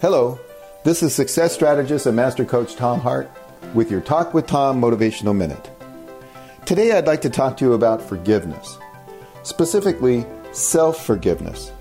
Hello, 0.00 0.38
this 0.84 1.02
is 1.02 1.12
success 1.12 1.52
strategist 1.52 2.06
and 2.06 2.14
master 2.14 2.44
coach 2.44 2.76
Tom 2.76 3.00
Hart 3.00 3.28
with 3.74 3.90
your 3.90 4.00
Talk 4.00 4.32
with 4.32 4.46
Tom 4.46 4.80
Motivational 4.80 5.34
Minute. 5.34 5.72
Today 6.64 6.92
I'd 6.92 7.08
like 7.08 7.20
to 7.22 7.28
talk 7.28 7.56
to 7.56 7.64
you 7.64 7.72
about 7.72 8.00
forgiveness, 8.00 8.78
specifically 9.42 10.24
self 10.52 11.04
forgiveness. 11.04 11.72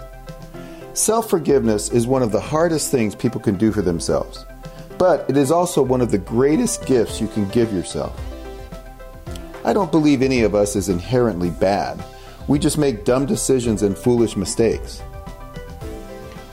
Self 0.94 1.30
forgiveness 1.30 1.92
is 1.92 2.08
one 2.08 2.24
of 2.24 2.32
the 2.32 2.42
hardest 2.42 2.90
things 2.90 3.14
people 3.14 3.40
can 3.40 3.56
do 3.56 3.72
for 3.72 3.84
themselves, 3.84 4.48
but 4.98 5.30
it 5.30 5.38
is 5.38 5.52
also 5.52 5.84
one 5.84 6.02
of 6.02 6.10
the 6.10 6.18
greatest 6.18 6.88
gifts 6.88 7.22
you 7.22 7.28
can 7.28 7.48
give 7.50 7.72
yourself. 7.72 8.20
I 9.64 9.74
don't 9.74 9.92
believe 9.92 10.24
any 10.24 10.42
of 10.42 10.56
us 10.56 10.76
is 10.76 10.90
inherently 10.90 11.52
bad. 11.52 12.04
We 12.48 12.58
just 12.58 12.80
make 12.80 13.06
dumb 13.06 13.28
decisions 13.28 13.84
and 13.84 13.96
foolish 13.96 14.36
mistakes. 14.36 15.04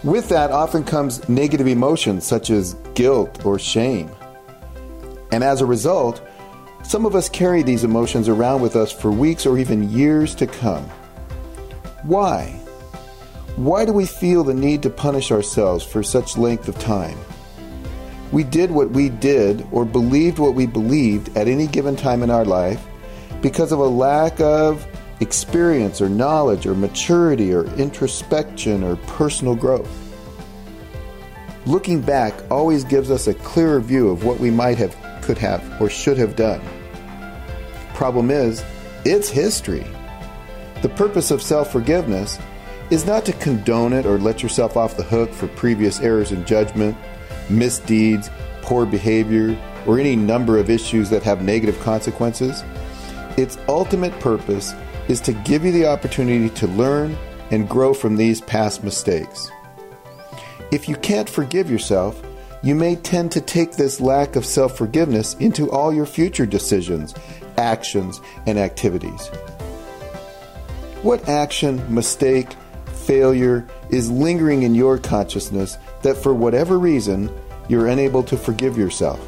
With 0.04 0.28
that 0.28 0.50
often 0.50 0.84
comes 0.84 1.26
negative 1.30 1.66
emotions 1.66 2.26
such 2.26 2.50
as 2.50 2.74
guilt 2.94 3.46
or 3.46 3.58
shame. 3.58 4.10
And 5.32 5.42
as 5.42 5.62
a 5.62 5.66
result, 5.66 6.20
some 6.82 7.06
of 7.06 7.14
us 7.14 7.30
carry 7.30 7.62
these 7.62 7.84
emotions 7.84 8.28
around 8.28 8.60
with 8.60 8.76
us 8.76 8.92
for 8.92 9.10
weeks 9.10 9.46
or 9.46 9.56
even 9.56 9.88
years 9.88 10.34
to 10.34 10.46
come. 10.46 10.84
Why? 12.02 12.50
Why 13.56 13.86
do 13.86 13.94
we 13.94 14.04
feel 14.04 14.44
the 14.44 14.52
need 14.52 14.82
to 14.82 14.90
punish 14.90 15.32
ourselves 15.32 15.86
for 15.86 16.02
such 16.02 16.36
length 16.36 16.68
of 16.68 16.78
time? 16.78 17.18
We 18.30 18.44
did 18.44 18.70
what 18.70 18.90
we 18.90 19.08
did 19.08 19.66
or 19.72 19.86
believed 19.86 20.38
what 20.38 20.54
we 20.54 20.66
believed 20.66 21.34
at 21.34 21.48
any 21.48 21.66
given 21.66 21.96
time 21.96 22.22
in 22.22 22.28
our 22.28 22.44
life 22.44 22.84
because 23.40 23.72
of 23.72 23.78
a 23.78 23.84
lack 23.84 24.38
of 24.38 24.86
experience 25.20 26.00
or 26.00 26.08
knowledge 26.08 26.66
or 26.66 26.74
maturity 26.74 27.52
or 27.52 27.64
introspection 27.76 28.82
or 28.82 28.96
personal 28.96 29.54
growth. 29.54 29.90
Looking 31.66 32.00
back 32.00 32.34
always 32.50 32.84
gives 32.84 33.10
us 33.10 33.26
a 33.26 33.34
clearer 33.34 33.80
view 33.80 34.10
of 34.10 34.24
what 34.24 34.38
we 34.38 34.50
might 34.50 34.76
have, 34.78 34.96
could 35.22 35.38
have, 35.38 35.80
or 35.80 35.88
should 35.88 36.18
have 36.18 36.36
done. 36.36 36.60
Problem 37.94 38.30
is, 38.30 38.62
it's 39.04 39.30
history. 39.30 39.86
The 40.82 40.88
purpose 40.90 41.30
of 41.30 41.40
self 41.40 41.72
forgiveness 41.72 42.38
is 42.90 43.06
not 43.06 43.24
to 43.24 43.32
condone 43.34 43.94
it 43.94 44.04
or 44.04 44.18
let 44.18 44.42
yourself 44.42 44.76
off 44.76 44.96
the 44.96 45.02
hook 45.02 45.32
for 45.32 45.48
previous 45.48 46.00
errors 46.00 46.32
in 46.32 46.44
judgment, 46.44 46.96
misdeeds, 47.48 48.28
poor 48.60 48.84
behavior, 48.84 49.58
or 49.86 49.98
any 49.98 50.16
number 50.16 50.58
of 50.58 50.68
issues 50.68 51.08
that 51.10 51.22
have 51.22 51.42
negative 51.42 51.78
consequences. 51.80 52.62
Its 53.36 53.58
ultimate 53.68 54.18
purpose 54.20 54.74
is 55.08 55.20
to 55.20 55.32
give 55.32 55.64
you 55.64 55.72
the 55.72 55.86
opportunity 55.86 56.48
to 56.50 56.66
learn 56.68 57.16
and 57.50 57.68
grow 57.68 57.92
from 57.92 58.16
these 58.16 58.40
past 58.40 58.84
mistakes. 58.84 59.50
If 60.70 60.88
you 60.88 60.96
can't 60.96 61.28
forgive 61.28 61.70
yourself, 61.70 62.20
you 62.62 62.74
may 62.74 62.96
tend 62.96 63.30
to 63.32 63.40
take 63.40 63.72
this 63.72 64.00
lack 64.00 64.36
of 64.36 64.46
self 64.46 64.78
forgiveness 64.78 65.34
into 65.34 65.70
all 65.70 65.92
your 65.92 66.06
future 66.06 66.46
decisions, 66.46 67.14
actions, 67.58 68.20
and 68.46 68.58
activities. 68.58 69.28
What 71.02 71.28
action, 71.28 71.82
mistake, 71.92 72.48
failure 72.86 73.68
is 73.90 74.10
lingering 74.10 74.62
in 74.62 74.74
your 74.74 74.96
consciousness 74.96 75.76
that 76.02 76.16
for 76.16 76.32
whatever 76.32 76.78
reason 76.78 77.30
you're 77.68 77.88
unable 77.88 78.22
to 78.22 78.36
forgive 78.36 78.78
yourself? 78.78 79.20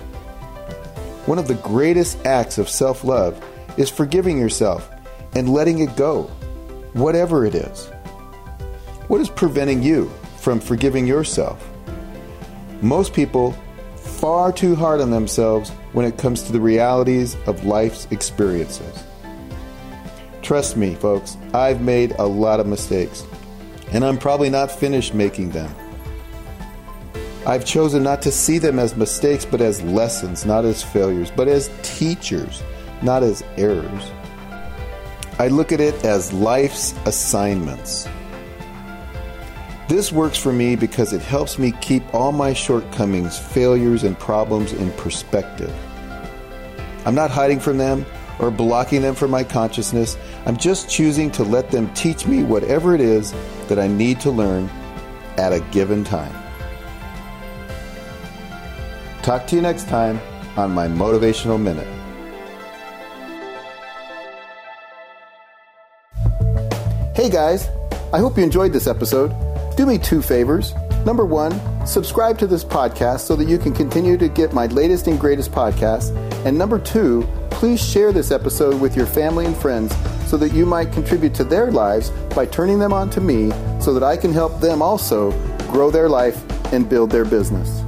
One 1.27 1.39
of 1.39 1.49
the 1.49 1.55
greatest 1.55 2.25
acts 2.25 2.57
of 2.57 2.69
self 2.69 3.05
love 3.05 3.39
is 3.77 3.91
forgiving 3.91 4.39
yourself 4.39 4.91
and 5.35 5.49
letting 5.49 5.81
it 5.81 5.97
go, 5.97 6.25
whatever 6.93 7.45
it 7.45 7.55
is. 7.55 7.91
What 9.09 9.21
is 9.21 9.29
preventing 9.29 9.83
you 9.83 10.11
from 10.39 10.61
forgiving 10.61 11.07
yourself? 11.07 11.69
Most 12.81 13.15
people 13.15 13.53
far 13.97 14.53
too 14.53 14.75
hard 14.75 15.01
on 15.01 15.11
themselves 15.11 15.71
when 15.93 16.07
it 16.07 16.19
comes 16.19 16.43
to 16.43 16.53
the 16.53 16.61
realities 16.61 17.37
of 17.47 17.65
life's 17.65 18.07
experiences. 18.11 19.05
Trust 20.43 20.77
me, 20.77 20.95
folks, 20.95 21.37
I've 21.53 21.81
made 21.81 22.13
a 22.19 22.27
lot 22.27 22.61
of 22.61 22.67
mistakes, 22.67 23.27
and 23.93 24.05
I'm 24.05 24.17
probably 24.17 24.49
not 24.49 24.71
finished 24.71 25.13
making 25.13 25.51
them. 25.51 25.75
I've 27.47 27.65
chosen 27.65 28.03
not 28.03 28.23
to 28.23 28.33
see 28.33 28.59
them 28.59 28.79
as 28.79 28.97
mistakes, 28.97 29.45
but 29.45 29.61
as 29.61 29.83
lessons, 29.83 30.45
not 30.45 30.65
as 30.65 30.83
failures, 30.83 31.31
but 31.31 31.47
as 31.47 31.71
teachers, 31.83 32.63
not 33.03 33.23
as 33.23 33.43
errors. 33.57 34.11
I 35.39 35.49
look 35.49 35.73
at 35.73 35.81
it 35.81 36.05
as 36.05 36.33
life's 36.33 36.95
assignments. 37.05 38.09
This 39.89 40.11
works 40.11 40.39
for 40.39 40.53
me 40.53 40.75
because 40.75 41.13
it 41.13 41.21
helps 41.21 41.59
me 41.59 41.73
keep 41.81 42.03
all 42.15 42.33
my 42.33 42.53
shortcomings, 42.53 43.39
failures, 43.39 44.03
and 44.03 44.19
problems 44.19 44.73
in 44.73 44.91
perspective. 44.93 45.73
I'm 47.05 47.15
not 47.15 47.31
hiding 47.31 47.61
from 47.61 47.79
them 47.79 48.05
or 48.41 48.51
blocking 48.51 49.03
them 49.03 49.15
from 49.15 49.31
my 49.31 49.45
consciousness. 49.45 50.19
I'm 50.45 50.57
just 50.57 50.91
choosing 50.91 51.31
to 51.33 51.45
let 51.45 51.71
them 51.71 51.93
teach 51.95 52.27
me 52.27 52.43
whatever 52.43 52.95
it 52.95 53.01
is 53.01 53.33
that 53.69 53.79
I 53.79 53.87
need 53.87 54.21
to 54.21 54.31
learn 54.31 54.69
at 55.37 55.53
a 55.53 55.61
given 55.71 56.03
time. 56.03 56.35
Talk 59.23 59.47
to 59.49 59.57
you 59.57 59.63
next 59.63 59.89
time 59.89 60.21
on 60.57 60.73
my 60.73 60.89
Motivational 60.89 61.61
Minute. 61.61 61.96
Hey 67.17 67.31
guys, 67.31 67.71
I 68.13 68.19
hope 68.19 68.37
you 68.37 68.45
enjoyed 68.45 68.75
this 68.75 68.87
episode. 68.87 69.35
Do 69.75 69.87
me 69.87 69.97
two 69.97 70.21
favors. 70.21 70.75
Number 71.07 71.25
one, 71.25 71.59
subscribe 71.87 72.37
to 72.41 72.47
this 72.47 72.63
podcast 72.63 73.21
so 73.21 73.35
that 73.37 73.49
you 73.49 73.57
can 73.57 73.73
continue 73.73 74.19
to 74.19 74.29
get 74.29 74.53
my 74.53 74.67
latest 74.67 75.07
and 75.07 75.19
greatest 75.19 75.51
podcasts. 75.51 76.15
And 76.45 76.59
number 76.59 76.79
two, 76.79 77.27
please 77.49 77.83
share 77.83 78.13
this 78.13 78.31
episode 78.31 78.79
with 78.79 78.95
your 78.95 79.07
family 79.07 79.47
and 79.47 79.57
friends 79.57 79.97
so 80.27 80.37
that 80.37 80.53
you 80.53 80.67
might 80.67 80.93
contribute 80.93 81.35
to 81.37 81.45
their 81.45 81.73
lives 81.73 82.11
by 82.35 82.45
turning 82.45 82.79
them 82.79 82.93
on 82.93 83.09
to 83.09 83.23
me 83.23 83.51
so 83.81 83.95
that 83.95 84.03
I 84.03 84.19
can 84.19 84.35
help 84.35 84.61
them 84.61 84.83
also 84.83 85.31
grow 85.71 85.91
their 85.91 86.11
life 86.11 86.39
and 86.75 86.87
build 86.87 87.11
their 87.11 87.25
business. 87.25 87.86